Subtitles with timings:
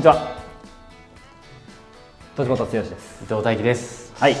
[0.00, 0.34] こんにちは。
[2.34, 3.22] 戸本剛です。
[3.22, 4.14] 伊藤大樹です。
[4.18, 4.36] はい。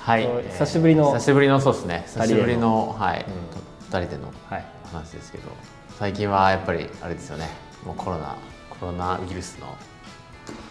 [0.00, 0.28] はい。
[0.50, 2.02] 久しぶりの久しぶりのそうですね。
[2.08, 3.24] 久しぶり二のはい。
[3.82, 4.64] 二人でのはい。
[4.92, 5.44] 話ですけど、
[6.00, 7.48] 最近はやっぱりあれですよね。
[7.86, 8.36] もうコロナ
[8.70, 9.68] コロナウイルスの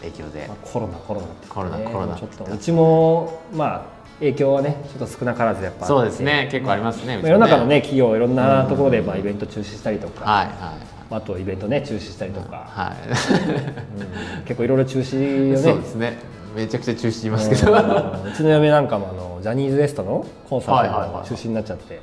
[0.01, 3.85] 影響でまあ、コロナコロナコロナコロナちょっとうちもまあ
[4.19, 6.49] 影響はねちょっと少なからずやっぱそうですね。
[6.51, 7.15] 結構ありますね。
[7.19, 10.51] まあ世の中のね企業いろんなところでまあイベント中止したりとか、はいは
[10.97, 13.07] いあとイベントね中止したりとか、はい。
[13.07, 15.57] うん結構いろいろ中止をね。
[15.57, 16.17] そうですね。
[16.55, 17.71] めちゃくちゃ中止しますけど。
[17.73, 22.01] うちの嫁なんかもあのジャニーズ WEST のコンサートはいはいはいが中止になっちゃって、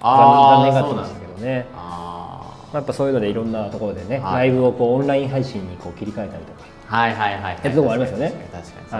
[0.00, 1.66] あー残念がってましたけどね。
[1.74, 6.96] あまあやっぱそういうのでいろんなところでね、はいライブをこうオンライン配信にこう切り替えたりとか、あ。
[6.96, 7.58] はいはいはい。
[7.62, 8.98] やるとこありますよね確かにそうですね。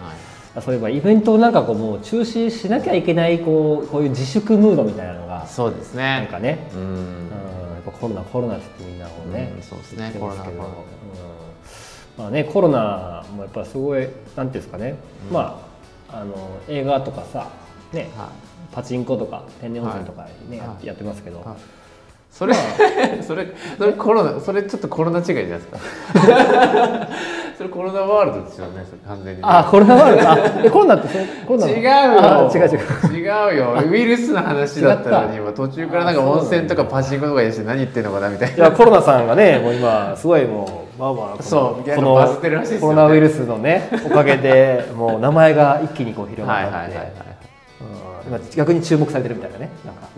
[0.00, 0.62] はい。
[0.62, 6.02] そういえばイベントをなんかこうもう中止しなきゃいけないこうこういう自粛ムードみたいなのがそうですね。
[6.02, 7.28] なんかね、ううん
[7.86, 10.72] ぱコロナコロナってみんなこうね、うんそうですねコロナコロナうん。
[12.18, 14.96] まあねコロナもやっぱすごいなんていうんですかね、
[15.30, 15.62] ま
[16.10, 17.50] ああの映画とかさ
[17.92, 18.74] ね、はい。
[18.74, 20.68] パチンコとか天然温泉とかね、はい。
[20.68, 21.56] やってやってますけど、はい
[22.36, 22.52] それ、
[23.26, 23.46] それ、
[23.78, 25.78] それコロナ、それちょっとコロナ違いじゃないですか。
[27.56, 31.08] それコロナワールドですよね、完全にね、あコロナワールドあえコロナって
[31.46, 31.72] コロナの？
[31.72, 31.90] 違うよ。
[31.90, 33.90] あ違う違う違うよ。
[33.90, 38.54] ウイルスの話だったのに、今途中からなんか温泉とかパチンコとか言いして何言ってんのかなみたいな。
[38.54, 47.12] いやコロナさんがねもう今すごいもうまあまあそうこのバズってるらしいですよねコロナウイルスのねおかげでもう名前が一気にこう広まはいったってはいはいはい。
[47.80, 49.70] うん今逆に注目されてるみたいなね。
[49.84, 50.08] なんか。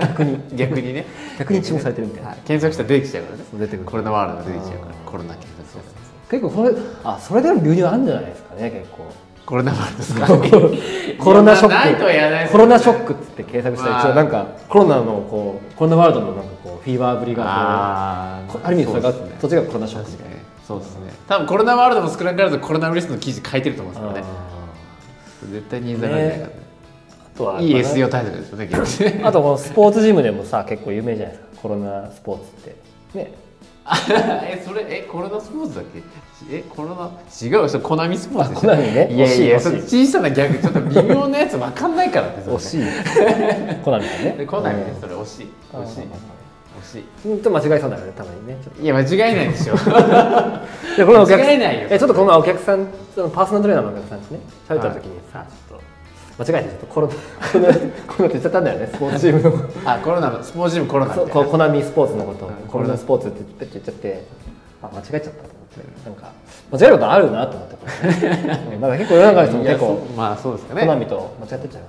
[0.06, 0.38] 逆に。
[0.54, 1.06] 逆にね。
[1.38, 2.38] 逆に注目されてるみたいな、はい。
[2.44, 3.44] 検索したら出てきちゃうからね。
[3.54, 3.84] 出てくる。
[3.86, 5.82] コロナワールドが出てきちゃうから、コロナ検索する
[6.30, 6.70] 結構これ
[7.04, 9.04] あそれでも流入あるんじゃないですかね結構。
[9.44, 10.14] コロナワールドです
[11.18, 11.18] か？
[11.24, 12.52] コロナショック。
[12.52, 14.14] コロナショックっつって検索したら一応まあ。
[14.14, 20.34] なんかコロナのこうコロナワールドのなんかこうフィーバーぶりがある意味それがそっちがコロナショックみたいな。
[20.36, 21.12] にそうですね。
[21.28, 24.24] 多分コロナワールドも少なからずコロナウイルスの記事書いてると思うんですよね。
[25.52, 26.61] 絶対ニーズがあるんじゃないかあ
[27.42, 27.60] とはな。
[27.60, 31.48] いい SEO 対策ですよね逆に あとこのスポーツジムでもさ結構有名じゃないですか。
[31.62, 33.18] コロナスポーツって。
[33.18, 33.32] ね。
[34.14, 36.00] えそれえコロナスポーツだっけ？
[36.56, 37.10] えコロナ
[37.44, 38.72] 違うよそれコナミスポーツでしょ。
[38.72, 39.08] あコナミね。
[39.12, 42.82] いやいや小さなギャグちょっと微妙なやつわかんないからって惜しい。
[43.84, 44.36] コナミね。
[44.42, 45.00] い コナミねうん。
[45.00, 45.50] それ惜しい。
[45.72, 46.00] 惜しい。
[46.94, 48.56] 惜しうんと間違えそうだよねたまにね。
[48.80, 49.74] いいや間違いないでしょ。
[49.74, 50.62] 間
[51.50, 54.38] 違えないよえちょっとこのお客さんそのパーソナルトレーナーのお客さんですね。
[54.68, 55.84] 喋った時にさ、ちょっと
[56.38, 57.80] 間違えてちょっとコロナコロナって
[58.18, 59.70] 言っちゃったんだよねスポーツチームの。
[59.84, 61.14] あコロナのスポーツジムコロナ。
[61.14, 62.46] そうみたいなこうコナミスポーツのこと。
[62.46, 64.24] をうんコロナスポーツって言っちゃって。
[64.82, 65.34] あ間違えちゃったと思っ
[66.02, 66.08] て。
[66.08, 66.32] なんか
[66.72, 67.76] 間違えることあるなと思って。
[68.80, 70.80] なんか結構世の中の人も結構まあそうですかね。
[70.80, 71.82] コナミと間違ってっちゃう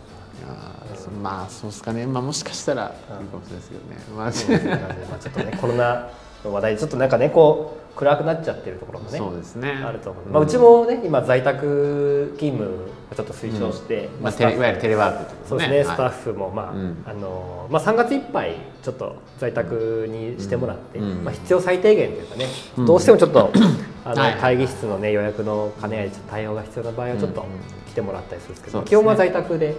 [1.21, 2.05] まあそうですかね。
[2.05, 4.77] まあもしかしたらいいかもしれないですけどね。
[5.09, 6.09] まあちょっとねコロナ
[6.43, 9.69] の話題でちょっとなんかねこう暗くなっちゃってるところもねそうですね。
[9.85, 12.69] あると思う、まあ、うちもね今在宅勤務
[13.11, 15.85] をちょっと推奨して、まあ、いわゆるテレワークってことそうですね、はい。
[15.85, 17.03] スタッフも、まあうん。
[17.05, 21.23] あのまあ、3月いっぱいちょっと在宅にしてもらって、うん。
[21.23, 22.85] まあ、必要最低限というかね、うん。
[22.85, 23.51] どうしてもちょっと
[24.05, 24.33] あのはい。
[24.33, 27.47] 会議室の、ね、予約の兼ね合いで対応が必要な場合はちょっとうん。
[27.93, 29.75] 来てもらったりするんですけど、基本は在宅で、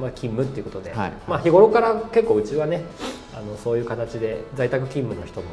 [0.00, 1.12] まあ、勤務っていうことで、はい。
[1.26, 2.84] まあ、日頃から結構うちはね
[3.36, 5.48] あのそういう形で在宅勤務の人も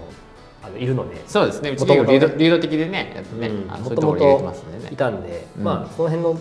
[0.63, 1.23] あのいるので。
[1.27, 1.72] そうですね。
[1.72, 4.53] うち元々ね結構流動流動的でねね、ういうともと
[4.91, 5.63] いたんで、うん。
[5.63, 6.38] まあその辺の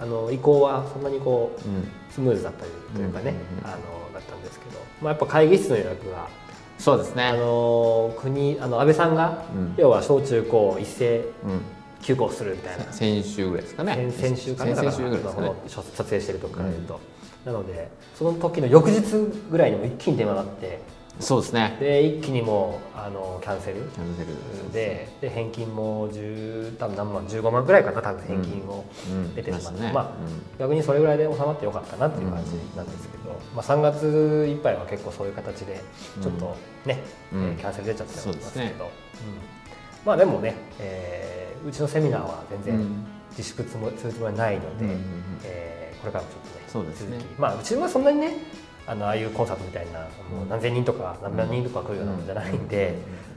[0.00, 1.88] あの移行はそんなにこううん。
[2.10, 3.76] スムーズだったりというかね、うんあの
[4.14, 6.28] だったんですけど、まあ、やっぱ会議室の予約が、あ
[6.78, 7.32] そうですね。
[7.32, 9.74] の国あの安倍さんが、うん。
[9.76, 11.24] 要は小中高一斉うん。
[12.04, 13.94] 休校するみたいな、先週ぐらいですかね。
[13.94, 15.52] 先先週かな先々週ぐらいですかね。
[15.66, 17.00] 撮影してるとこから言うと、
[17.46, 19.00] なのでその時の翌日
[19.50, 20.80] ぐらいにも一気に電話があって
[21.20, 21.76] そうですね。
[21.80, 23.82] で一気にもうあのキャンセル。
[23.82, 24.72] キャンセル。
[24.72, 29.92] でで返金も10多分何万15万ぐらいかな多分返金をうん出てしまって、来ましたね。
[29.92, 30.10] まあ、
[30.58, 35.80] 逆にそれぐらいで収まってよかったなっていう感じなんですけど、まあ、3月いっぱいは結構そういう形で
[36.20, 37.00] ちょっとね、
[37.32, 37.44] うん。
[37.44, 38.32] えーキャンセル出ちゃってますけど。
[38.32, 38.74] そうですね。
[38.80, 38.86] うん。
[40.04, 43.06] まあでもね、えーうちのセミナーは全然うん。
[43.30, 45.00] 自粛つもするつもりはないので、うんうんうん。
[45.44, 47.18] えーこれからもちょっとねそうですね。
[47.18, 47.40] 続き。
[47.40, 48.36] まあうちはそんなにね
[48.86, 52.94] あのああいうコンサートみたいなもう何千人とか何万人とか来るようなもんじゃないんで、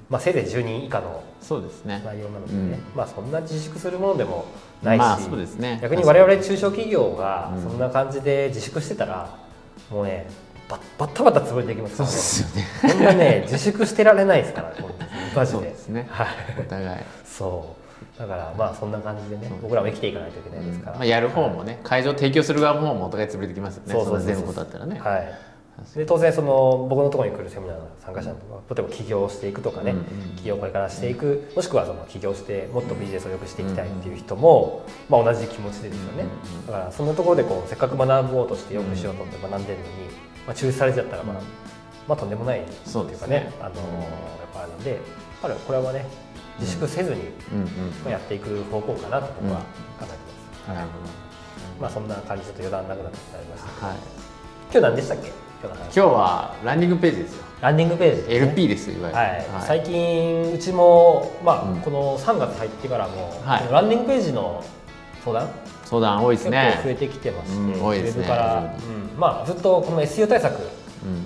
[0.10, 2.02] まあ、せいぜい10人以下のそうですね。
[2.06, 2.98] 内容なのでね、うん。
[2.98, 4.46] まあそんな自粛するものでも
[4.84, 5.80] ないし、まあそうですね。
[5.82, 7.64] 逆に我々中小企業がうん。
[7.64, 9.38] そんな感じで自粛してたら、
[9.90, 10.28] もうね
[10.68, 12.16] バッバッタバタ潰れていきますそうからね。
[12.16, 12.94] ですよね。
[12.94, 14.74] こんなね自粛してられないですから
[15.36, 15.58] マジで。
[15.58, 16.08] そうですね。
[16.10, 16.28] はい。
[16.60, 17.00] お互い。
[17.26, 17.77] そう
[18.18, 23.94] だからまあそんな感じでね僕らも生きていかないといけないですから、まあ、やる方もね会場提供する側もお互い潰れてきますよね。
[23.94, 25.00] そうそう全部ことだったらね。
[25.00, 25.34] はい。
[25.96, 29.94] で当然その僕のところに来るセミナーの参加者とか例えば起業していくとかね、
[30.38, 36.26] 起業をこれからしていくもしくはその起業してもっとビジネスを良くしていきたいっていう人も、まあ、同じ気持ちでですよね、
[36.66, 39.90] だからそんなところでこうせっかく学ぼうとして良くしようと思って学んでるのに、
[40.48, 41.46] まあ、中止されちゃったらまあ、うん。
[42.08, 43.84] まあとんでもないっていうかねあのーやっ
[44.54, 45.00] ぱあるのでやっ
[45.42, 46.06] ぱりこれはね
[46.60, 47.22] 自粛せずに、
[48.10, 49.64] やっていく方向かなと僕は考
[50.02, 50.12] えて
[50.68, 50.88] ます、なる
[51.80, 53.70] まあそんな感じちょっと余談なくなってなりました。
[53.70, 53.98] ほどはい。
[54.72, 55.28] 今日何でしたっけ？
[55.28, 55.84] 今日の話。
[55.84, 57.44] 今日はランディングページですよ。
[57.62, 58.36] ランディングページですね。
[58.36, 59.20] LP ですよいわゆる。
[59.54, 61.82] はい、最近うちも、まあうん。
[61.82, 63.72] この3月入ってからも、はい。
[63.72, 64.64] ランディングページの
[65.24, 65.50] 相談
[65.86, 68.22] 相談多いです結ね構増えてきてまして、うん多いですね。
[68.22, 68.76] ウェブから、
[69.14, 69.20] うん。
[69.20, 70.68] まあ、ずっとこの SEO 対策うん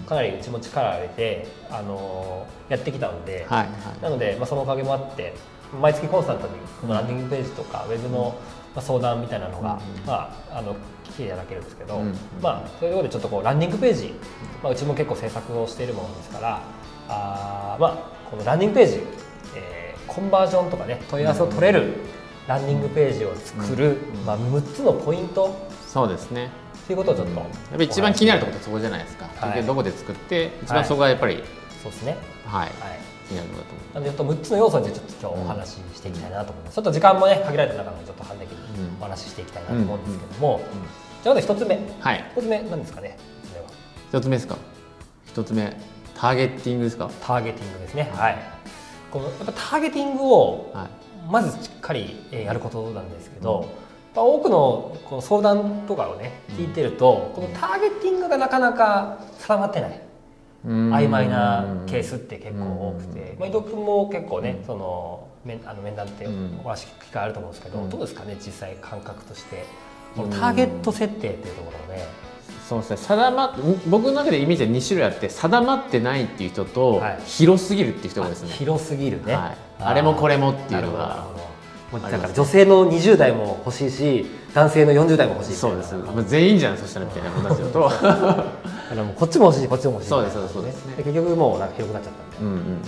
[0.07, 3.67] かなりうちも力を入れて、あのーやってきたので、はい
[4.01, 5.33] なので、まあ、そのおかげもあって
[5.81, 8.35] 毎月コンスタントにこのランディングページとか、ウェブの、
[8.73, 14.13] まあ、相談みたいなのが、うんまあ、あの来ていただけるんですけど、うんまあ、そういうところでちょっとこうランディングページ、
[14.63, 16.61] まあ、うちも結構制作をしているものですから
[17.09, 18.99] あー、まあ、このランディングページ、
[19.55, 21.93] えーコンバージョンとかね問い合わせを取れる
[22.45, 25.55] ランディングページを作る、うんまあ、6つのポイント。
[25.87, 26.49] そうですね
[26.91, 29.63] ということをちょっと、やっぱり一番気になるところってそこじゃないですか、はい。
[29.63, 31.41] どこで作って一番そこがやっぱり、
[31.81, 32.17] そうですね。
[32.45, 32.65] はい。
[32.65, 32.71] はい。
[33.29, 33.93] 気になるところだと思う。
[33.93, 40.61] なのでちょっと6つの要素にちょっと今日お話ししていきたいなと思います、ちょっと時間もね限られた中でちょっと半的にうんお話ししていきたいなと思うんですけども、
[41.23, 41.79] じゃあまず1つ目。
[42.01, 42.31] はい。
[42.35, 43.17] 1つ目何ですかね
[43.47, 43.67] これは。
[44.09, 44.57] 一つ目ですか？
[45.27, 45.77] 一つ目
[46.13, 47.09] ターゲティングですか？
[47.21, 48.11] ターゲティングですね。
[48.13, 48.37] はい。
[49.11, 50.87] このやっぱターゲティングをはい。
[51.29, 53.69] まずしっかりえーやることなんですけど、
[54.15, 60.01] まあ多くのこの相談とかをね聞いてると、このターゲティングがなかなか定まってない。
[60.63, 66.59] 曖昧なケースって結構多くて、まあ、伊藤君も結構ね、その面あの面談ってうん。
[66.59, 67.89] お話聞く機会あると思うんですけど、うん。
[67.89, 69.65] どうですかね実際感覚として。
[70.15, 72.05] このターゲット設定っていうところをね、
[72.67, 72.97] そうですね。
[72.97, 73.53] 定まっ
[73.87, 77.19] 僕の中でイメージは2種類あって定まってないっていう人と、はい。
[77.25, 78.49] 広すぎるっていう人がですね。
[78.51, 81.25] あ広すぎるね、はい、あれもこれもっていうのが
[81.99, 87.79] だから女性の20代も欲しいし男性の40代も欲しいそうです、まあ、全員じゃんそしたらみたいなことになっちゃうと。
[87.81, 88.45] だか
[88.95, 90.09] らもうこっちも欲しいこっちも欲しい。
[90.09, 92.65] そうですそうですね結局もうなんか広くなっちゃったみたいな、うんうんうん。
[92.65, 92.81] はい。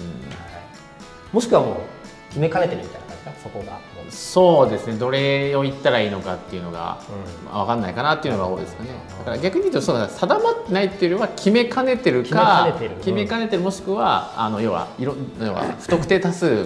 [1.34, 1.76] もしくはもう
[2.30, 3.80] 決めかねてるみたいな感じかそこが
[4.10, 4.98] そうですね。
[4.98, 7.46] どれを言ったらいいのかっていうのが、うん。
[7.46, 8.90] まあ、分かんないかなっていうのが多いですかね。
[9.20, 13.62] だから逆に言うとそうだ定まってないっていうよりは決めかねてるか決めかねてる。
[13.62, 16.66] もしくはあの要は色要は不特定多数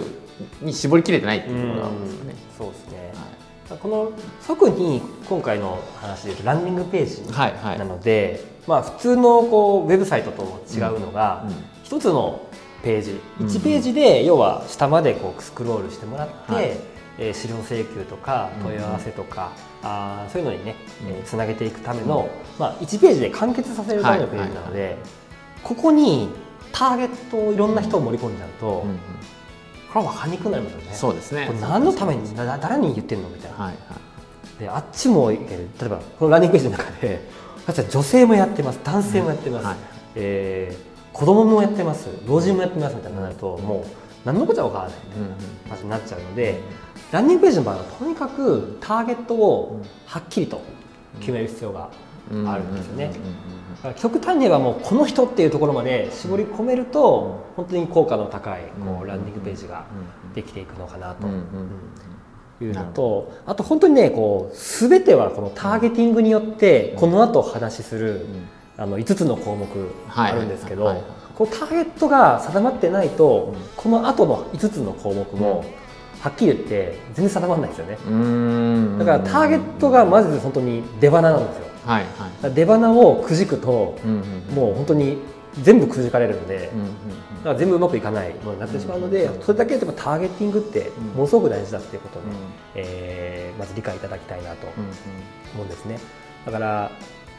[0.60, 3.12] に絞りきれてないっていうところが多いですかね、そうですね、
[3.68, 3.78] はい。
[3.78, 4.12] この
[4.46, 7.78] 特に今回の話でランディングページはいはい。
[7.78, 11.54] なので、まあ、普通のこうウェブサイトと違うのが、うん
[11.84, 12.42] 一つの
[12.82, 13.20] ページ。
[13.40, 21.08] うん1ページで要は下までこうスクロールしてもらって、はいえー資料請求とか問い合わせとか、あーそういうのにね、うん。
[21.10, 22.28] えーつなげていくための、
[22.58, 24.96] まあ、1ページで完結させるためのページなので、
[25.62, 26.30] ここに
[26.72, 28.98] ターゲットをいろんな人を盛り込んじゃうと、うんうん。
[29.92, 30.94] これは分かりにくくなりますよね。
[30.94, 31.46] そうですね。
[31.46, 33.28] これ何のためにな誰に言ってるの？
[33.28, 33.96] みたいな、はいは
[34.56, 34.60] い。
[34.60, 37.20] であっちもいける例えばこのランニングページの中で
[37.90, 39.76] 女性もやってます男性もやってます、はい。
[40.16, 43.84] えー子供もやってます老人もやってますみたいになるともう
[44.24, 44.98] 何のこっちゃ分からない。
[45.08, 46.60] みたいな話になっちゃうので、
[47.10, 50.60] ランニングページの場合はとにかくターゲットをはっきりと
[51.20, 51.90] 決める必要が
[52.46, 53.10] あるんですよね。
[53.96, 59.86] 極端に言えばもうこの人っていうところまで絞り込めると本当に効果の高いこううんランディングページが
[60.34, 61.26] できていくのかなと。
[62.60, 68.26] いうのとあと本当にねこう全てはこのターゲティングによってこの後お話しする
[68.76, 69.66] あの5つの項目
[70.08, 70.32] はい。
[70.32, 71.00] あるんですけど
[71.36, 73.60] このターゲットが定まってないとうん。
[73.76, 75.64] この後の5つの項目も
[76.20, 77.98] はっきり言って全然定まらないですよね。
[78.06, 78.98] うんうん。
[78.98, 81.64] だからターゲットがまず本当に出花なんですよ。
[81.86, 82.04] はい
[82.42, 82.54] はい。
[82.54, 85.18] 出花をくじくとうんうんもう本当に
[85.62, 86.92] 全部くじかれるのでうんうんだ
[87.44, 92.28] から全部うまくいかないものになってしまうのでそれだけやっぱターゲティングってものすごく大事だっていうことをね、
[92.74, 94.84] えーまず理解いただきたいなとうん。
[95.54, 95.98] 思うんですね。
[96.46, 96.90] だから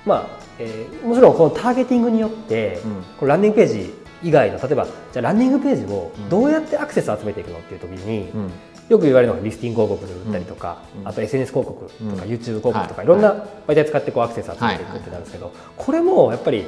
[0.05, 2.91] まあ、えーもちろんこのターゲティングによって、うん。
[3.19, 6.29] このランディングページ以外の例えばじゃあランディングページをうん。
[6.29, 8.51] どうやってアクセスを集めていくのっていう時に、うん。
[8.89, 11.07] よく言われるのがリスティング広告で売ったりとか、うん。
[11.07, 12.31] あと SNS 広告とか、うん。
[12.31, 13.33] YouTube 広告とか、はいい、ろんな
[13.67, 16.65] 媒体使ってこうアクセスを集めていくってなるんですけど、これもやっぱり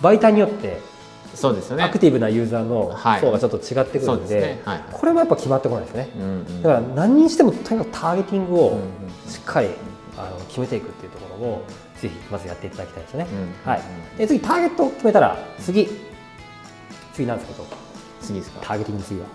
[0.00, 0.78] 媒体によって
[1.34, 1.82] そうですよね。
[1.82, 3.20] アクティブなユーザーのはい。
[3.20, 4.62] 層がちょっと違ってくるので,、ですね。
[4.64, 4.84] はい。
[4.92, 6.08] これもやっぱ決まってこないですね。
[6.16, 9.68] うんうんだから何にしてもとにかくターゲティングをうんうんしっかり
[10.16, 11.64] あの決めていくっていうところを
[12.00, 13.26] ぜひまずやっていただきたいですよね、
[13.64, 13.70] うん。
[13.70, 13.82] はい、
[14.18, 15.88] で次ターゲットを決めたら次
[17.14, 17.64] 次なんですけど。
[18.20, 18.60] 次ですか？
[18.62, 19.26] ターゲティングの次は。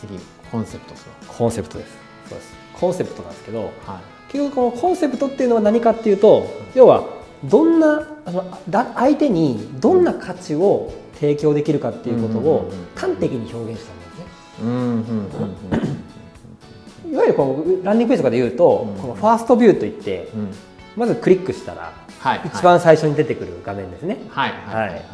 [0.00, 0.18] 次
[0.50, 1.96] コンセプトですよコンセプトです。
[2.28, 2.54] そうです。
[2.74, 7.04] コンセプトなんですけどは結局このコンセプトっていうのは何かっていうと要は
[7.44, 8.06] どんな
[8.94, 14.24] 相手にどんな価値を提供できるかっていうことを端的に表現したんですね。
[14.62, 14.78] うんうん
[17.02, 20.54] うんいわゆるこうランディングページとかで言うと、うんこのファーストビューといってうん。
[20.96, 24.18] まずクリックしたらはい一番最初に出てくる画面ですね。
[24.30, 24.52] はい。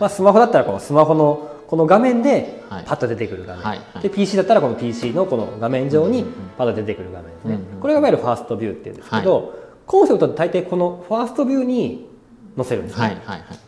[0.01, 2.85] まあ、スマホだったらこのスマホのこの画面ではい。
[2.85, 4.03] パッと出てくる画面、はいはい。
[4.03, 6.25] で PC だったらこの PC のこの画面上に
[6.59, 9.55] パッと出てくる画面ですね、これがいわゆるファーストビューっていうんですけど、
[9.87, 12.09] コンセプトって大抵このファーストビューに
[12.57, 13.41] 載せるんですね、はいはいはい。
[13.41, 13.59] だか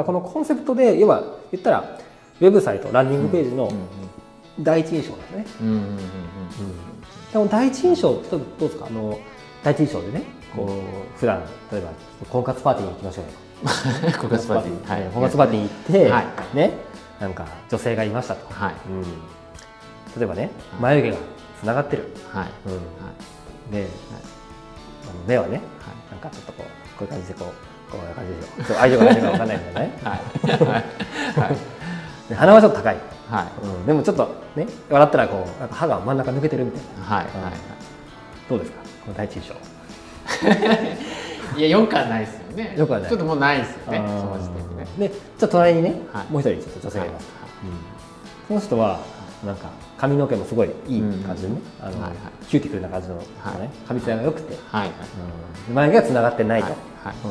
[0.00, 1.22] らこのコンセプトで要は
[1.52, 1.98] 言ったら
[2.40, 3.70] ウェブサイトランディングページの
[4.60, 5.46] 第一印象ですね、
[7.32, 8.86] でも第一印象例えばどうですか？
[8.86, 9.18] あの
[9.62, 10.22] 第一印象でね
[10.54, 11.90] こう普段例えば
[12.30, 13.30] 婚活パーティーに行きましょうよ
[13.62, 14.88] うん 婚活パーティー。
[14.88, 15.10] はい。
[15.12, 16.56] 婚活パーティーに行って、はい。
[16.56, 16.72] ね
[17.20, 18.74] なんか女性がいましたと、はい。
[18.88, 19.08] うん、例
[20.22, 21.16] えばね眉毛が
[21.60, 22.48] つながってる、はい。
[22.66, 22.72] うん。
[22.74, 22.78] は
[23.70, 23.72] い。
[23.72, 23.86] で、
[25.02, 25.62] あの目はねはい。
[26.10, 29.98] なんかちょっとこうこういう感じでこうこういう感じでしょちょっと相手が相手が分かんないんだよね。
[30.04, 30.18] はい。
[30.18, 30.80] はい。
[31.40, 31.56] はい。
[32.28, 32.96] で鼻はちょっと高い、
[33.30, 33.46] はい。
[33.62, 37.16] うん、でもちょっとね笑ったらこうなんか歯が真ん中抜けてるみたいな。
[37.16, 37.24] はい。
[37.24, 37.52] はい。
[38.48, 38.78] どうですか？
[39.04, 39.54] この第一印象。
[39.54, 39.60] は
[41.56, 42.74] いいやよくはないですよね。
[42.76, 43.08] よくはない。
[43.08, 43.98] ちょっともうないですよね。
[44.06, 44.67] その時点
[44.98, 46.32] でねでちょっと隣にね、はい。
[46.32, 47.50] もう一人ちょっと女性がいます、はい。
[48.48, 49.00] その人は
[49.44, 52.16] なんか髪の毛もすごいいい感じでね、あのはいはい。
[52.48, 53.70] キューティクルな感じの、ねはい。
[53.86, 54.90] 髪質が良くて、はいはい。
[55.68, 55.74] うん。
[55.74, 56.76] 眉毛がつながってないと、はい。
[57.24, 57.28] う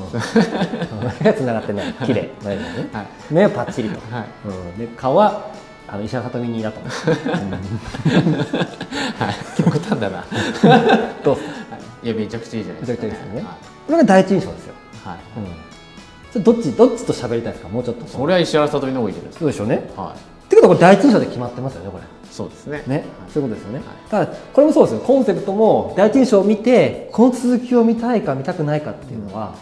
[0.98, 1.06] ん。
[1.06, 1.94] 眉毛がつながってない。
[1.94, 2.30] 綺麗。
[2.44, 4.26] 眉毛がね、はい目はパッチリと、はい。
[4.46, 5.52] うん、で顔は
[5.88, 6.88] あの石原さとみにだと、は
[9.32, 9.36] い。
[9.62, 10.26] 極端だな。
[11.24, 11.38] どう
[12.04, 12.10] い。
[12.10, 13.42] やめちゃくちゃいいじゃないめちゃですかくちゃいいですよね。
[13.42, 13.58] は
[13.88, 15.18] これが第一印象ですよ、いはい。
[15.38, 15.77] うん、
[16.40, 17.70] どっちどっちと喋りたいですか？
[17.70, 18.06] もうちょっと。
[18.06, 19.92] それは石原さとみの方がいいじゃないですそうでしょうね。
[19.96, 20.16] かはい。
[20.16, 20.18] っ
[20.50, 22.04] てことはこれ第一印象で決まってますよねこれ。
[22.32, 22.84] そうですね。
[22.88, 23.04] ね、
[23.34, 23.86] そういうことですよね、はい。
[24.10, 25.00] ただこれもそうですよ。
[25.02, 29.56] コンセプトも第一印象を見てこの続きを見たいか見たくないかっていうのは、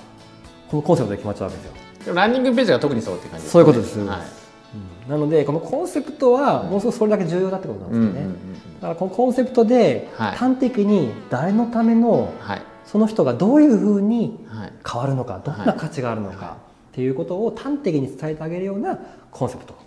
[0.70, 1.74] このコンセプトで決まっちゃうわけですよ、
[2.05, 3.51] でもランニングページが特にそうって感じですね。
[3.51, 4.00] そういうことです。
[4.00, 5.10] はい。
[5.10, 10.36] なのでこのコンセプトはもうすぐそれだけ重要だってことなんですよね、うんうんうんだからこのコンセプトではい。
[10.36, 12.62] 端的に誰のためのはい。
[12.84, 14.74] その人がどういうふうにはい。
[14.86, 16.58] 変わるのかどんな価値があるのか
[16.95, 18.97] っていうことを端的に伝えてあげるような
[19.29, 19.77] コンセプトを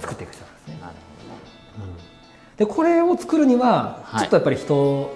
[0.00, 0.78] 作っていく必要ですね。
[0.80, 0.94] なる
[2.56, 4.20] でこれを作るにははい。
[4.22, 5.14] ちょっとやっぱり人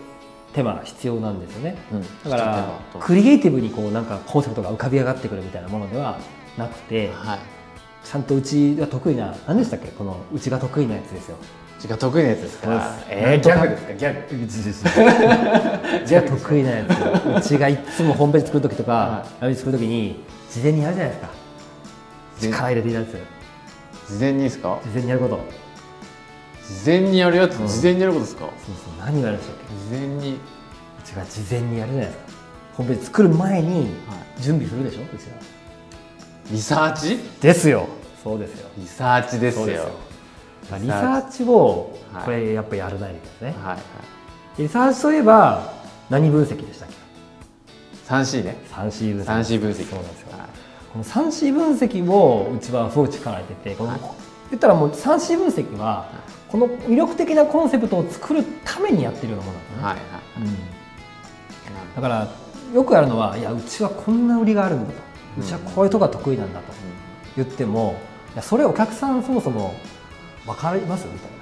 [0.52, 2.68] 手間必要なんですよね、ほど、うん、だから
[3.00, 6.18] クリエイティブにこうなんかコンセプトが浮かび上がってくるみたいなものでは
[6.58, 7.38] なくてとはい。
[8.04, 9.88] ちゃんとうちが得意な何でしたっけ？
[9.88, 11.38] このうちが得意なやつですよ。
[11.80, 12.94] 字が得意なやつですか？
[13.08, 13.94] えー、ギャグですか？
[13.94, 14.44] ギャグ。
[16.04, 17.46] うちが得意なやつ。
[17.46, 20.20] うちがいつもホームページ作る時とかはラビ作る時に
[20.52, 21.30] 事前にやるじゃないですか。
[22.40, 23.16] 力入れているやつ。
[24.12, 24.78] 事前にですか？
[24.85, 25.40] 事前にやること。
[26.68, 27.66] 事前にやるやつ、うん。
[27.66, 28.40] 事前にやることですか？
[28.42, 29.97] そうそう何をやるんでしたっけ？
[29.97, 30.35] 事前に。
[30.35, 30.38] う
[31.04, 32.32] ちが事前にやるじゃないですか。
[32.75, 33.87] ホームページ作る前には
[34.38, 35.02] 準備するでしょ？
[35.02, 35.37] うちが
[36.50, 37.18] リサーチ？
[37.40, 37.88] ですよ。
[38.23, 38.68] そうですよ。
[38.76, 39.66] リサーチですよ。
[39.66, 41.44] リサーチ。
[41.44, 42.25] をはい。
[42.25, 43.82] これやっぱやらないといけないですね、はいはい。
[44.59, 45.73] リサーチといえば
[46.11, 46.94] 何分析でしたっけ？
[48.06, 48.56] 3C ね。
[48.71, 49.26] 3C 分析。
[49.26, 49.88] 3C 分析。
[49.88, 50.32] そうなんですよ。
[50.32, 50.49] はい
[50.92, 54.00] この 3C 分析をうちはすごい力入れててこの、はい。
[54.50, 56.06] 言ったらもう 3C 分析は
[56.49, 60.56] この魅力的なコンセプトを作るためにやってるようなものなんですね、はいはいうん。
[61.97, 62.28] だから
[62.75, 65.00] よくやるのはいやうちはこんな売りがあるんだと。
[65.38, 66.66] うちはこういうとこが得意なんだと
[67.37, 67.99] 言っても
[68.35, 69.75] いやそれお客さんそもそも
[70.44, 71.06] 分かります？
[71.06, 71.41] みたいな、はいはいはい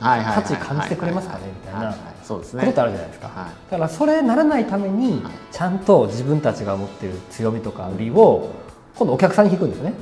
[0.00, 1.94] 価値感じてくれますかねみたいな。
[2.30, 3.70] ことってあるじゃないですか、はい。
[3.72, 5.32] だからそれならないためにはい。
[5.50, 8.50] ちゃんと自分たちが持ってる強みとか売りを
[8.94, 9.94] 今度お客さんに聞くんですね。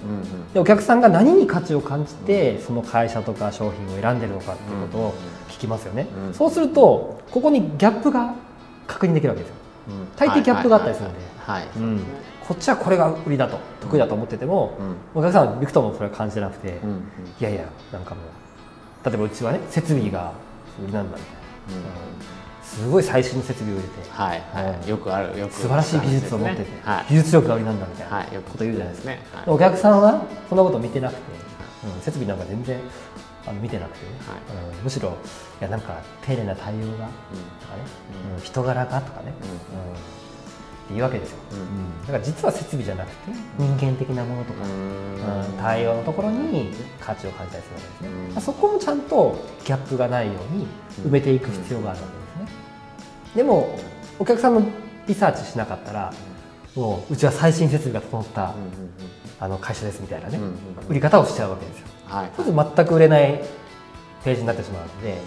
[0.52, 5.14] でお客さんが何に価値を感じてその会社とか商品を選んでるのかっていうことを
[5.48, 6.34] 聞きますよね、うん。
[6.34, 8.34] そうするとここにギャップが
[8.86, 9.56] 確認できるわけですよ、
[9.88, 10.08] うん。
[10.16, 11.18] 大抵ギャップがあったりするんで。
[12.46, 13.58] こっちはこれが売りだと。
[13.80, 14.76] 得意だと思ってても、
[15.14, 15.20] うん。
[15.20, 16.78] お客さんはびくともそれは感じてなくて、
[17.40, 18.24] いやいやなんかもう
[19.08, 20.32] 例えばうちはね設備が
[20.82, 22.62] 売りなんだみたいな、うん。
[22.62, 24.10] すごい最新の設備を入れて。
[24.10, 24.88] はいはい。
[24.88, 27.06] よくあるよく素晴らしい技術を持ってて、はい。
[27.08, 28.40] 技術力が売りなんだみたいな。
[28.42, 29.12] こと言うじゃないですか、
[29.46, 31.20] お客さんはそんなこと見てなくて、
[31.84, 32.78] うん設備なんか全然
[33.46, 34.76] あの見てなくてね、はい。
[34.76, 35.16] うんむしろ
[35.60, 37.08] いやなんか丁寧な対応がとかね、
[38.26, 38.34] うん。
[38.34, 39.48] うん人柄がとかね、うん。
[39.48, 40.17] うん
[40.88, 41.58] っていうわけですよ、うん。
[41.58, 44.70] うんだから実は設備じゃなくて人間的なものとか、うん。
[44.70, 48.40] うん対応のところに価値を感じたりするわけですね、うん。
[48.40, 50.66] そこもちゃんとギャップがないように
[51.06, 52.58] 埋めていく必要があるわけですね、
[53.36, 53.78] でも
[54.18, 54.62] お客さんの
[55.06, 56.14] リサーチしなかったら
[56.74, 58.54] もううちは最新設備が整った
[59.40, 60.38] あの会社ですみたいなね、
[60.88, 61.86] 売り方をしちゃうわけですよ。
[62.06, 62.30] はい。
[62.36, 63.42] そうすると全く売れない
[64.24, 65.18] ページになってしまうので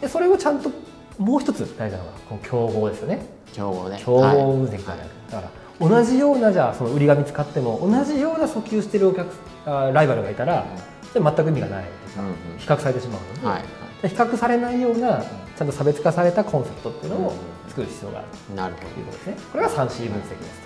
[0.00, 0.70] でそれをちゃんと
[1.18, 4.00] もう一つ大事なのがこの競合ですよね競合ね。
[4.04, 4.98] 競合分析じゃない、
[5.30, 9.32] だから同じようなじゃあその売りが見つかっても同じような訴求してるお客
[9.66, 10.66] あライバルがいたら、
[11.12, 11.84] じゃあ全く意味がない。
[11.84, 12.26] とか、
[12.58, 13.62] 比較されてしまうので、はい
[14.02, 15.22] で比較されないような
[15.56, 17.32] ちゃんと差別化されたコンセプトっていうのを
[17.68, 18.54] 作る必要がある。
[18.56, 20.60] なるほということですねこれが 3C 分析です。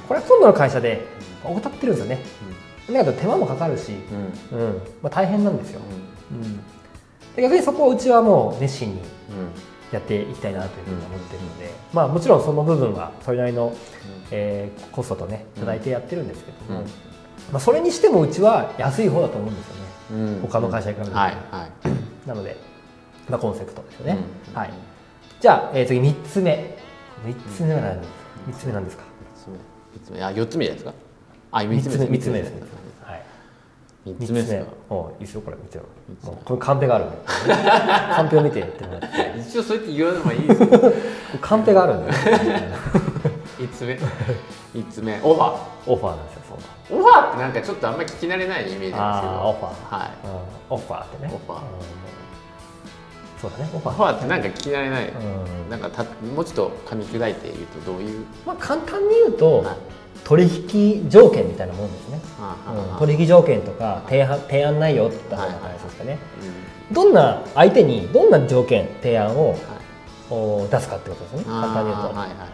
[0.00, 1.06] と、これは今度の会社で
[1.44, 2.24] 怠ってるんですよね。
[2.86, 3.92] 手間もかかるし、
[4.50, 4.64] どうん。
[4.64, 4.74] うん。
[5.02, 5.80] まあ、大変なんですよ、
[6.30, 6.56] うん。
[7.36, 9.02] で逆にそこをうちはもう熱心に
[9.92, 13.72] やっていきたいなというふうに思ってるので、まあ、もちろんその部分はそれなりの、
[14.30, 16.86] えーコストとね頂いてやってるんですけども、うん。
[16.86, 19.80] まあ、それにしてもうちは安い方だと思うんですよね。
[20.10, 20.40] うん。
[20.42, 21.70] 他の会社に比べて、はいはい。
[22.28, 22.56] なので、
[23.28, 24.18] まあ、コンセプトですよね、
[24.50, 24.54] うん。
[24.58, 24.70] はい。
[25.40, 26.76] じゃあ、えー次3つ目。
[27.26, 28.14] 3つ目は何ですか
[28.50, 29.02] ？3つ目なんですか？
[29.94, 30.22] 三つ目。
[30.22, 30.94] あ四つ目じゃないですか？
[31.52, 32.62] あ三つ目三つ目ですね
[34.04, 34.66] はい三つ目ですか？
[34.90, 35.84] おいいですよこれ見てよ。
[36.24, 37.16] もうこれカンペがあるんで。
[38.16, 40.68] カンペを見てやってもらって一応そうやって言わないいいですよ。
[41.40, 42.12] カンペがあるんで。
[43.58, 43.98] 三つ目。
[44.74, 45.20] 三つ目。
[45.22, 45.56] オファー。
[45.86, 46.40] オファーなんですよ
[46.90, 49.42] そうオファーってなんかちょっとあんまり聞き慣れないイメージなんですけど。
[49.48, 49.98] オファー。
[49.98, 50.10] はい。
[50.24, 50.74] うん。
[50.74, 51.32] オファーってね。
[51.32, 51.60] オファー。
[51.60, 51.64] うん。
[53.40, 53.94] そうだねオファー。
[53.94, 55.70] オファーってなんか聞き慣れない、うん。
[55.70, 59.76] なんかたもうちょっと噛み砕いて言うとどういう、まあ簡単に言うと、はい
[60.24, 69.58] 取引条件みたいなもんですね、あうんあ取引条件とか提案提案内容って言った話ですかね、うんどんな相手にどんな条件提案をはい。
[70.30, 71.44] お出すかってことですね。
[71.44, 72.48] 簡単に言うと、はいはいはい。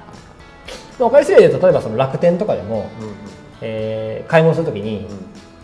[0.99, 3.15] 分かりやすい例で言うと例えばその楽天とかでも、うんうん。
[3.61, 5.17] えー買い物するときに、うん。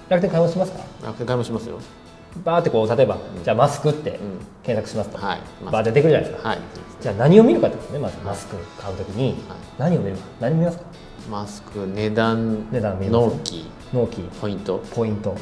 [0.09, 0.79] 楽天買い物しますか？
[1.05, 1.79] 楽天買い物しますよ。
[2.45, 3.19] バーってこう例えば、ん。
[3.45, 4.17] じゃあマスクってうん。
[4.63, 6.59] 検索しますと、はいバーって出てくるじゃないですか、はい
[7.01, 9.37] じゃあ何を見るかってことですねまずマスク買うときに、はい。
[9.79, 10.25] 何を見るか。
[10.41, 10.85] 何見ますか？
[11.31, 13.67] マスク値段値段見納期。
[13.93, 14.23] 納期。
[14.41, 14.83] ポイント。
[14.95, 15.35] ポイント。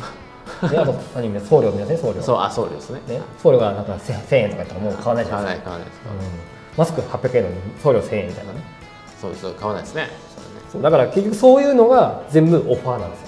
[0.68, 2.22] であと 何送料見ますね送料。
[2.22, 3.00] そうあそうですね。
[3.08, 6.00] ね、送料がなんか 1000, 1000円とかやったらもう買わないじゃ買わないですか、ない買わないです。
[6.04, 6.78] うん。
[6.78, 8.60] マスク800円のに送料1000円みたいなね。
[9.20, 10.08] そうです買わないですね。
[10.70, 13.26] そうだから結局そういうのが全部オファーなんですよ。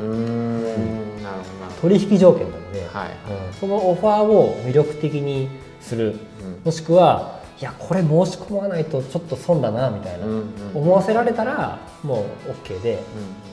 [0.00, 1.22] うーん。
[1.22, 3.08] なるほど取引条件なので、どはい。
[3.48, 3.52] うん。
[3.54, 5.48] そのオファーを魅力的に
[5.80, 6.08] する。
[6.08, 6.16] うん。
[6.64, 10.46] もしくはいやこれ申し込まないとちょっと損だなみたいな、うんうん。
[10.74, 13.52] 思わせられたらもう OK で、うん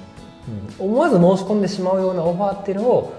[0.79, 3.13] 思わず申し込んでしまうようなオファーっていうのを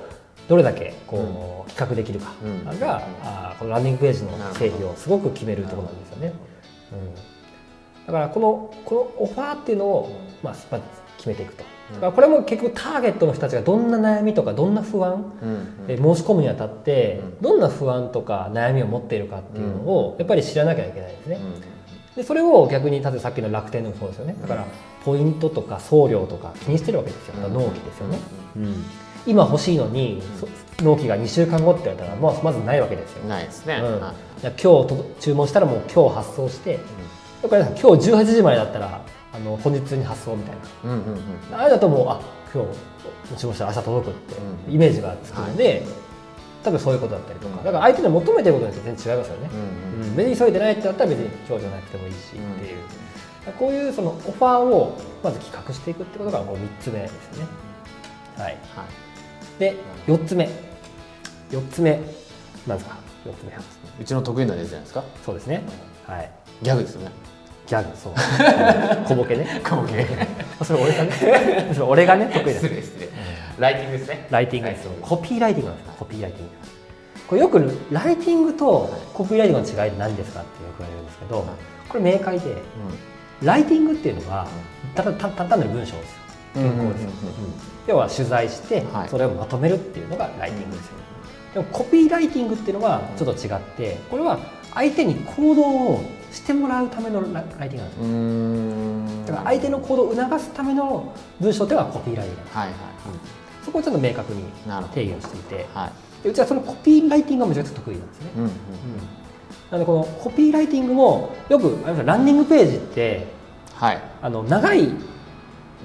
[0.48, 2.32] どれだけこう、企画できるか。
[2.42, 2.80] うん。
[2.80, 6.32] が、あーこのランディングページの整備をすごく決めるところなんですよね。
[6.92, 7.14] うん、
[8.06, 10.54] だからこのこのオファーっていうのを、まあ、
[11.18, 11.62] 決めていくと。
[11.94, 15.32] だからこれも結局ターゲットの人たちがどんな悩みとかどんな不安、
[15.88, 17.42] え申し込むにあたってうん。
[17.42, 21.38] どんな不安とか悩みを持っているかっていうのをやっぱり知らなきゃいけないですね。
[22.14, 24.36] うでそれを逆に例えばさっきの楽天でもそうですよね。
[24.40, 24.64] だから
[25.04, 27.52] ポイントとか送料とか気にしてるわけですよ、ん。
[27.54, 28.18] 納期ですよね、
[28.56, 28.84] うん。
[29.26, 30.48] 今欲しいのに、そ
[30.84, 33.80] 納期が2週間後って言われたらまあまずないわけですよ、ないですね。
[33.82, 33.98] うん。
[34.42, 36.78] 今日と注文したらもう今日発送して
[37.42, 42.20] だから今日18時までだったらあの本日に発送みたいうんうんうんなあれだともうあ
[42.52, 44.34] 今日注文したら明日届くって
[44.66, 44.74] うん。
[44.74, 45.86] イメージがつくので、
[46.64, 47.62] 多分そういうことだったりとか。
[47.62, 50.16] だから相手の求めてることによって全然違いますよね、うんうんうん。
[50.16, 52.40] 別に急いでないってなったら別に今日じゃなくてもいいしってい
[52.74, 57.48] う、こういうそのオファーをまず企画していくってことがもう3つ目ですよね。
[58.36, 58.44] はい。
[58.46, 58.58] はい。
[59.60, 59.76] で
[60.08, 60.50] 4つ目。
[61.50, 62.00] 4つ目。
[62.66, 63.52] なんですか？4つ目
[64.00, 65.04] うちの得意なやつじゃないですか？
[65.24, 65.62] そうですね。
[66.06, 66.30] はい。
[66.62, 67.12] ギャグですよね
[67.70, 68.14] ギャグそう。
[69.06, 69.60] 小ボケね。
[69.62, 70.04] 小ボケ。
[70.64, 71.70] それ俺がね。
[71.72, 73.08] それ俺がね得意です失礼失礼。
[73.60, 74.26] ライティングですね。
[74.28, 74.68] ライティング。
[74.70, 75.92] ですよコピーライティングなんですよ。
[76.00, 76.52] コピーライティング。
[77.28, 81.46] これよくライティングとコピーライティングの違いって何ですかってよく言われるんですけど
[81.88, 82.56] これ明快で
[83.40, 84.48] ライティングっていうのは
[84.96, 86.20] ただたた単なる文章ですよ。
[86.56, 86.94] うんうんうんうん。
[87.86, 89.08] 要は取材してはい。
[89.08, 90.92] それをまとめるっていうのがライティングですよ、
[91.54, 94.38] でもコピーライティングっていうのはちょっと違ってこれは
[94.74, 99.34] 相手に行動をしてもらうためのラライティングなんですよ。
[99.34, 102.76] だから相手の行動を促すための文章っていうのはコピーライティングはいはい
[103.64, 104.44] そこをちょっと明確に
[104.94, 105.66] 定義をしていて。
[105.74, 105.92] はい。
[106.22, 108.50] でうちはそのコピーライティングがめちゃくちゃ得意なんですね、うんうん
[109.70, 113.28] なのでこのコピーライティングもよくランディングページって
[113.74, 114.02] はい。
[114.20, 114.92] あの長いペ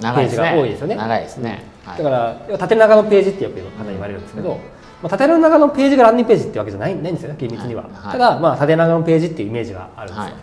[0.02, 0.96] ージが多いですよね。
[0.96, 1.64] 長いですね。
[1.86, 4.60] はいだから縦長のページってよく方に言われるんですけど、うん
[5.02, 8.12] まあ、縦長のページがランディングページってわけじゃないないんですよね厳密には、はいはい。
[8.14, 10.34] ただ、まあ、縦長のページっていうイメージがあるんですよ、はい。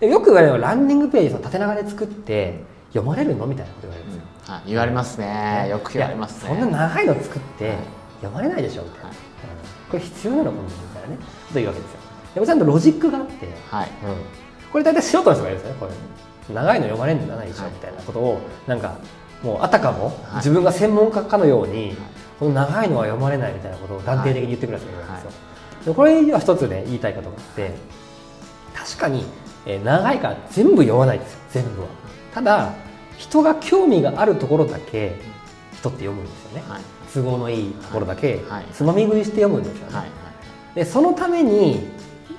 [0.00, 4.62] でよく言われるのはランディングページその縦長で作って読まれるのみたいなこと言われるんですよ、はい。
[4.66, 5.68] 言われますね。
[5.70, 6.48] よく言われますね。
[6.48, 7.78] そんな長いの作ってはい。
[8.20, 9.16] 読まれないでしょみたいな、はい。
[9.16, 9.20] うん。
[9.90, 11.18] これ必要なのかもみたいなね
[11.52, 11.98] というわけですよ。
[12.34, 13.88] でもちゃんとロジックがあって、はい。
[14.72, 16.54] これ大体素人の人がいるんですよねこれ。
[16.54, 17.72] 長いの読まれるんじゃないでしょ、はい。
[17.72, 18.96] みたいなことをなんか
[19.42, 20.36] もうあたかもはい。
[20.36, 21.96] 自分が専門家かのように、
[22.44, 25.30] この長いのは読まれないみたいなことを断定的に言ってくるんですよ、
[25.86, 27.70] でこれには一つね言いたいことがあって
[28.74, 29.24] 確かに、
[29.64, 31.88] えー長いから全部読まないですよ全部は。
[32.34, 32.74] ただ
[33.16, 35.16] 人が興味があるところだけ
[35.72, 36.82] 人って読むんですよね、はい。
[37.14, 38.66] 都合のいいところだけはい。
[38.72, 40.08] つまみ食いして読むんですよね、はい。
[40.74, 41.88] でそのために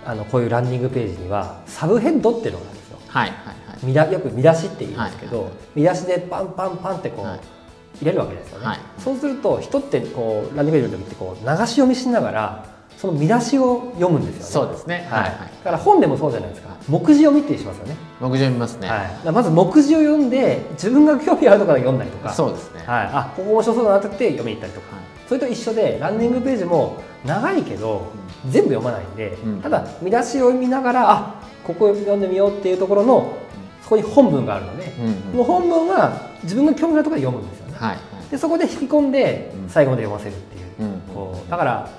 [0.05, 2.99] あのこういうランニングページにはサブヘッドっていうのがあるんですよ。
[3.07, 3.29] はい。
[3.29, 3.95] はい。
[3.95, 4.13] はい。
[4.13, 5.51] よく見出しって言うんですけど、はい。
[5.73, 7.54] 見出しでパンパンパンってこう、はい
[8.01, 8.79] 入れるわけですよね、はい。
[8.99, 12.65] そうすると人ってこうランニングページの時ってこう流し読みしながら
[12.97, 14.45] その見出しを読むんですよね。
[14.45, 15.07] そうですね。
[15.09, 15.21] はい。
[15.23, 15.39] はいはい。
[15.39, 16.75] だから本でもそうじゃないですか。
[16.87, 22.31] 目次読みってしますよね、目次読みますね、はい、まず目次を読んで自分が興味あるところで読んだりとか。
[22.31, 22.83] そうですね。
[22.85, 25.05] はい、あここ面白そうだなって言って読みに行ったりとか、はい。
[25.27, 28.03] それと一緒でランニングページも長いけど、
[28.47, 29.61] 全部読まないんで、うん。
[29.61, 33.33] ただ見出しを見ながらあここ読んでみようっていうところの
[33.81, 34.93] そこに本文があるので、
[35.33, 35.43] うんうん。
[35.43, 37.89] 本文は自分が興味あるところで読むんですよね、はい。
[37.89, 37.99] はい
[38.31, 39.69] でそこで引き込んでうん。
[39.69, 40.93] 最後まで読ませるっていう,、うん。
[40.93, 41.89] うんこうだから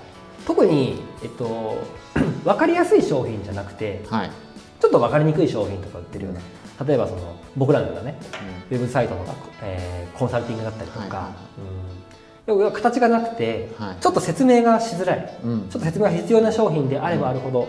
[0.47, 1.79] 特に、えっと、
[2.45, 4.31] 分かりやすい商品じゃなくてはい。
[4.81, 6.41] ちょっと分かりにくい商品とか売ってるような
[6.87, 8.19] 例えばその僕らのようなね
[8.71, 9.25] ウェブサイトの、
[9.63, 13.97] えーコンサルティングだったりとか、はいはいうん、形がなくて、はい。
[14.01, 15.39] ちょっと説明がしづらい。
[15.45, 15.69] うん。
[15.69, 17.69] ちょっと説明が必要な商品であればあるほど、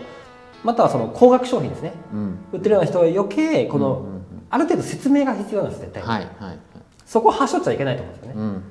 [0.64, 1.94] またはその高額商品ですね。
[2.14, 2.40] うん。
[2.54, 4.22] 売ってるような人は余計この、うんうんうん。
[4.50, 6.60] ある程度説明が必要なんです絶対に、はいはい
[7.08, 8.40] そこをはしょっちゃいけないと思うんですよね。
[8.40, 8.62] うんうん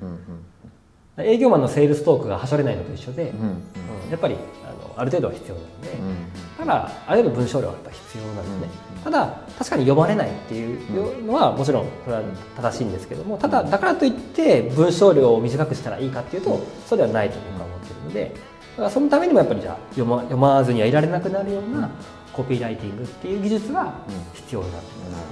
[1.19, 4.11] 営業マンのセールストークがはしょれないのと一緒で、うんうんうん。
[4.11, 4.37] やっぱり
[4.69, 6.17] あのある程度は必要なので、うん
[6.59, 8.69] ただある程度文章量はやっぱ必要なんですね、
[8.99, 12.23] うんただ確かに読まれないっていうのはもちろんこれは
[12.57, 18.33] 正しいんですけどもただだからといって文章量を短くしたらいいかっていうとそうではないと僕は思ってるので
[18.73, 21.89] だからそのためにもやっぱりじゃあ読ま読まずにはいられなくなるような
[22.33, 23.95] コピーライティングっていう技術が
[24.35, 25.25] 必要になってくるんですよね、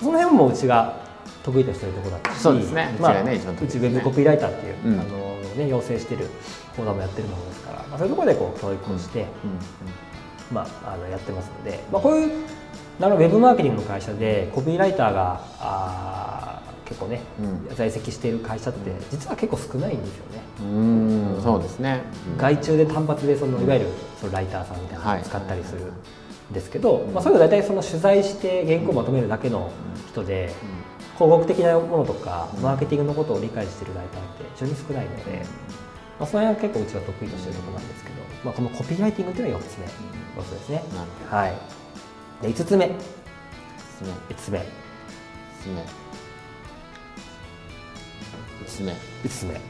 [0.00, 1.09] その辺もうちが
[1.42, 2.96] 得意としてるところだったしそうですね。
[3.00, 5.00] まあがねうちウェブコピーライターっていう、うん。
[5.00, 6.28] あのね、養成してる
[6.76, 9.26] 講座もやってるものですから、まあ、そういうところでこう教育をして、
[10.52, 12.32] まあ、あのやってますので、まあ、こういう
[13.00, 17.20] あのウェブマーケティングの会社でコピーライターがあー結構ね、
[17.68, 17.76] うん。
[17.76, 20.42] 在籍している会社って実は結構少ないんですよね。
[20.60, 22.02] うんうんそうですね。
[22.32, 22.36] うん。
[22.36, 23.86] 外注で単発でそのいわゆる
[24.20, 25.92] そのライターさんみたいなのを使ったりする
[26.50, 29.70] んですけど、まあ、そういうのは大体その取材して原稿をまとめるだけの
[30.10, 30.52] 人で
[31.20, 35.44] 広告的なものとかうんマーケティングのことを理解しているライターって非常に少ないので、
[36.18, 39.86] まあ、その辺は結構うちが得意としているところなんですけど、まあ、このコピーライティングっていうのは4つ目
[40.38, 40.82] 要素ですね。
[41.28, 41.52] はい、
[42.42, 42.88] で5つ目。
[42.88, 44.58] ですね5つ目。
[44.60, 44.64] で
[45.60, 45.84] すね
[48.62, 49.60] ですね5つ目。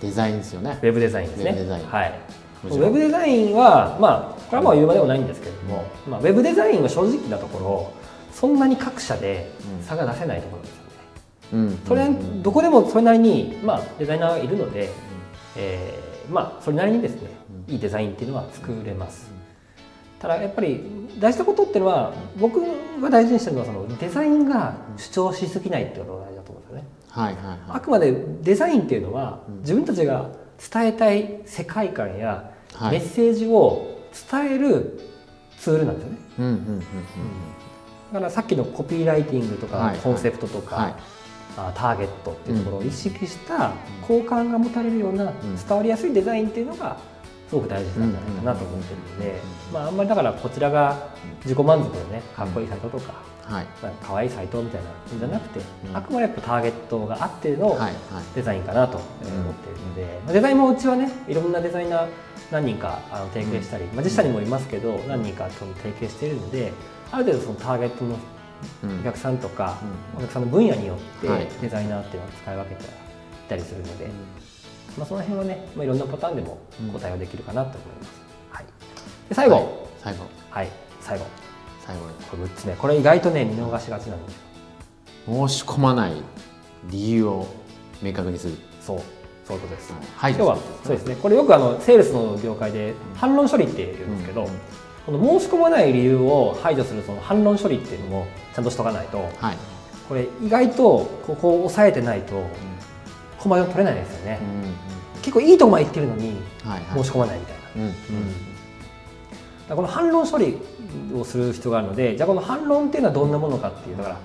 [0.00, 0.78] デザインですよね。
[0.80, 1.50] ウェブデザインですね。
[1.50, 1.86] ウェブデザイン。
[1.86, 2.20] はい。
[2.62, 7.92] ウェブデザインは、まあ、これはもう言うまでもないんですけれども、まあ、ウェブデザインは正直なところ、
[8.32, 9.84] そんなに各社でうん。
[9.84, 10.79] 差が出せないところです
[11.86, 12.08] それ
[12.42, 14.88] どこでもそれなりに、まあ、デザイナーがいるので、
[15.56, 17.30] えーまあ、それなりにですね、
[17.66, 19.30] いいデザインっていうのは作れます。
[20.20, 20.84] ただやっぱり
[21.18, 22.60] 大事なことっていうのは僕
[23.00, 26.84] が大事にしてるのはそのデザインが主張しすぎないっていうことが大事だと思うんですよね。
[27.08, 29.60] はいはいはあくまでデザインっていうのはうん。
[29.60, 30.30] 自分たちが
[30.72, 32.98] 伝えたい世界観やはい。
[32.98, 33.98] メッセージを
[34.30, 35.00] 伝える
[35.58, 36.16] ツールなんですよね。
[36.16, 36.80] いうんうんうん。
[38.12, 40.92] だからさっきのコピーライティングとはいかコンセプトとか、はい。
[40.92, 40.96] あ
[41.56, 43.72] ターゲットっていうところを意識した
[44.06, 45.32] 好感が持たれるような
[45.68, 46.96] 伝わりやすいデザインっていうのが
[47.48, 49.40] すごく大事なんじゃないかなと思ってるので、
[49.72, 51.08] まあ、あんまりだからこちらが
[51.42, 53.66] 自己満足でねかっこいいサイトとか、はい。
[53.82, 55.96] まあ可愛いサイトみたいなんじゃなくて、うん。
[55.96, 57.76] あくまでやっぱターゲットがあっての、
[58.36, 62.08] デザインかなと思っているので、まあデザインもうちはねいろんなデザイナー
[62.52, 66.72] 何人かあの提携したり、まあ、実社にもいますけど何人かと提携しているので
[67.12, 68.18] ある程度そのターゲットのうん
[69.00, 69.78] お客さんとか、
[70.14, 70.18] うん。
[70.18, 71.46] お客さんの分野によってはい。
[71.60, 72.86] デザイナーっていうのは使い分けてい
[73.48, 74.06] たりするので、
[74.96, 76.92] まあ、その辺はね、まあ、いろんなパターンでもうん。
[76.92, 78.10] ご対応できるかなと思います。
[78.50, 78.64] はい、
[79.28, 79.64] で最後、ははい。
[79.64, 79.70] い
[80.00, 80.26] 最後。
[81.00, 81.26] 最後。
[81.86, 82.02] 最後。
[82.30, 82.74] これ6つ目。
[82.74, 85.48] これ意外とね見逃しがちなんですよ。
[85.48, 86.12] 申し込まない
[86.88, 87.46] 理由を
[88.02, 88.54] 明確にする。
[88.80, 89.00] そう。
[89.46, 89.92] そういうことです。
[90.16, 90.32] はい。
[90.32, 91.16] 今日はそうですね。
[91.16, 94.48] これよくあのセールスの業界で反論処理って言うんですけど、うん
[95.06, 99.56] この申し込まない理由を排除するその反論処理っていうのもちゃんとしとかないとはい。
[100.08, 102.44] これ意外とここを抑えてないと
[103.38, 104.40] コマが取れないですよね、
[105.22, 107.04] 結構いいとこまで行ってるのにはいはい。
[107.04, 107.92] 申し込まないみたいな、うんうん。
[107.92, 110.58] だからこの反論処理
[111.14, 114.16] をする必要があるのでじゃあこの反論っていうのはどんなものかっていうだから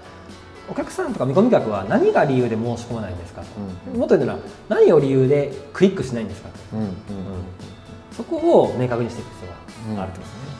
[0.69, 3.47] お客さんとか見込み客は何が理由で申し込まないんですかと、
[3.93, 3.99] うん。
[3.99, 6.77] もっと言うなら何を理由でクリックしないんですかと。
[6.77, 6.91] うんうん
[8.15, 9.45] そこを明確にしていく必
[9.89, 10.54] 要があると思いますね。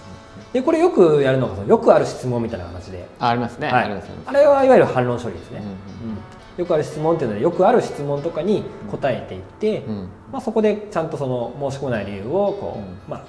[0.56, 3.68] でこれよくやるのがよくある質問みたいな形で、あありますね。
[3.68, 4.04] はい。
[4.26, 6.18] あれはいわゆる反論処理ですね、うんうん
[6.58, 10.10] よくある質問っていうのはよくある質問とかに答えていって、うん。
[10.32, 12.98] まあ、そこでちゃんとその申し込まない理由をこう、うん。
[13.10, 13.26] まあ、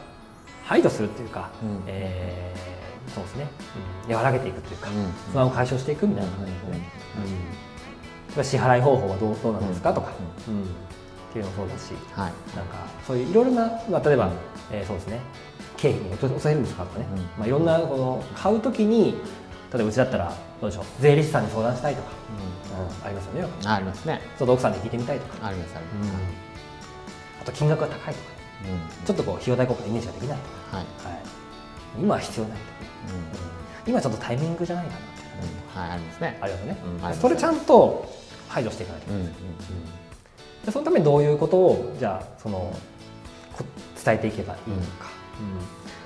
[0.63, 1.83] 排除するっていうか、うん。
[1.89, 3.49] えーそうですね、
[4.09, 4.15] うん。
[4.15, 5.33] 和らげていくというか、うん。
[5.33, 6.59] 不安を解消していくみたいな感じで
[8.37, 8.45] すね。
[8.45, 10.13] 支払い方法はどうどうなんですかとか、
[10.47, 10.63] うん。
[10.63, 10.67] っ
[11.33, 12.57] ていうのもそうだしはい。
[12.57, 14.31] なんかそういういろいろな、まあ、例えば、
[14.71, 15.19] えーそうですね
[15.91, 17.19] 経費に落と抑えるんですかとかね、うん。
[17.39, 19.13] まあ、いろんなこの買うときに
[19.73, 20.85] 例えばうちだったらどうでしょう？
[21.01, 22.09] 税理士さんに相談したいとか、
[22.79, 23.07] うん。
[23.07, 24.21] ありますよねあありますね。
[24.39, 26.13] ちょっと奥さんに聞いてみたいとか、ありますあります、
[27.43, 28.27] あと金額が高いとか。
[28.65, 29.07] うん。
[29.07, 30.39] ちょっとこう費用対効果のイメージができない。
[30.39, 31.19] とはい、か、はい、
[32.01, 32.73] 今は必要ないとか、
[33.87, 33.91] うん。
[33.91, 34.99] 今ちょっとタイミングじゃないかな。
[35.79, 35.81] うん。
[35.81, 36.39] はいありますね。
[36.41, 38.13] ありますよね、それちゃんと
[38.49, 39.33] 排除していかないと、うんうん。
[40.65, 42.73] でそのためにどういうことをじゃあその
[43.53, 43.65] こ
[44.05, 45.16] 伝えていけばいいのか、うん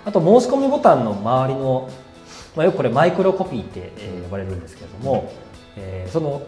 [0.05, 1.90] あと申し込みボタンの周りの、
[2.57, 5.33] まあ、よくこれマイクロコピーって、えー呼ばれるんですけれども、
[5.77, 6.43] えーその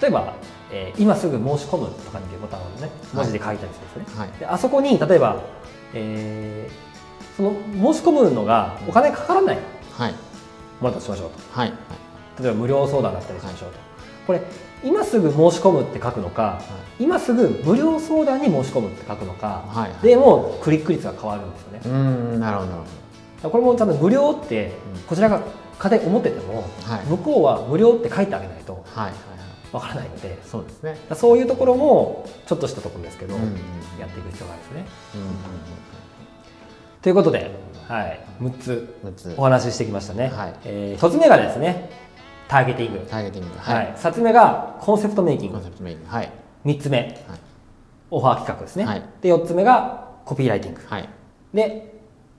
[0.00, 0.34] 例えば、
[0.72, 4.30] えー今すぐ申し込む」とかっていうボタンをね文字で書いたりするんですね、はい。
[4.38, 5.36] であそこに例えば、
[5.94, 6.90] えー
[7.36, 7.54] その
[7.94, 9.58] 申し込むのがお金かからない。
[9.96, 10.12] はい。
[10.80, 11.38] ものだとしましょうと。
[11.52, 11.72] はい。
[12.38, 13.78] 例えば無料相談だったりしましょうと、
[14.26, 14.42] これ
[14.82, 16.60] 今すぐ申し込むって書くのか、
[16.98, 20.02] 今すぐ無料相談に申し込むって書くのか、はいはい。
[20.02, 22.66] でもうクリック率が変わるんですよね、うんなるほ
[23.42, 23.50] ど。
[23.50, 25.40] これもちゃんと無料ってうんこちらが
[25.78, 27.06] 家庭思ってても、はい。
[27.06, 29.14] 向こうは無料って書いてあげないとどはいはいはい。
[29.72, 30.38] わからないので。
[30.44, 30.96] そうですね。
[31.14, 33.48] そういうところもちょっとしたところですけど、うんうん
[33.98, 34.86] やっていく必要があるんですね。
[35.14, 35.26] うんうん
[37.02, 37.50] ということで、
[37.88, 39.34] はい、6つうん6つ。
[39.38, 40.54] お話ししてきましたね、はい。
[40.64, 41.90] え1つ目がですね
[42.50, 43.94] ターゲティング、ターゲティングはい。
[43.96, 45.54] 2つ目がコンセプトメイキング。
[45.54, 46.32] コンセプトメインはい。
[46.64, 46.98] 3つ目。
[46.98, 47.04] は
[47.36, 47.38] い。
[48.10, 49.02] オファー企画ですね、はい。
[49.22, 50.80] で4つ目がコピーライティング。
[50.88, 51.08] はい。
[51.54, 51.94] で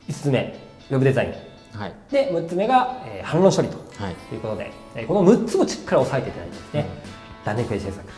[0.10, 0.54] 5つ目
[0.90, 1.80] ウェブデザイン。
[1.80, 1.94] はい。
[2.12, 3.78] で6つ目が、えー反論処理と。
[4.04, 4.16] はい。
[4.16, 6.86] ということで、えーこの6つをしっかり押さえていただいてですね、
[7.46, 8.10] ランディングページ制作、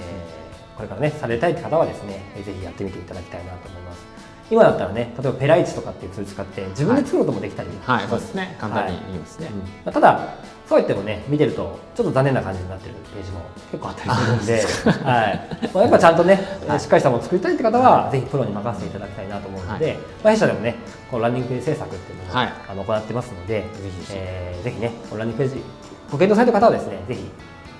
[0.00, 4.06] えーこれからねされたいって方はですねえーぜひやってみていただきたいなと思います。
[4.52, 8.08] 今だったらね例えばペライチとかっていうツール使って自分で作ることもできたりしますはい。
[8.08, 8.56] そうですね。
[8.60, 9.48] 簡単に言いますね。
[9.52, 9.58] うん。
[9.58, 10.34] まあただ
[10.70, 13.40] そう言ってもね見てるとちょっと残念な感じになってるページも
[13.72, 15.68] 結構あったりするんで、はい。
[15.74, 16.36] まあ、やっぱちゃんとね、
[16.78, 19.96] しっかりしたものを作りたいって方は、ぜひプロに任せていただきたいなと思うので、はい。
[19.96, 20.76] まあ、弊社でもね
[21.10, 22.52] このランディングページ制作っていうのを、はい。
[22.68, 25.64] あの行ってますので、ぜひえーぜひねこのランディングページ
[26.12, 27.30] ご検討された方はですねぜひ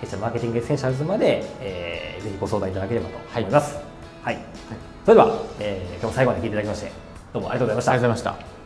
[0.01, 3.79] 弊社マーケティングエッセンシャルズまで、えーぜひご相談いただければと思います。
[4.25, 4.39] はい、
[5.05, 6.93] それでは、えー今日も最後まで聞いていただきまして
[7.33, 7.93] どうもありがとうございました。
[7.93, 8.60] ありがとうございました